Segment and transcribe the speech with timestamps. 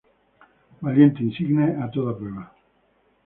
[0.81, 2.51] Valiente insigne a toda prueba.